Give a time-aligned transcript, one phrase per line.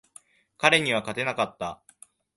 [0.57, 1.79] 彼には勝てなかった。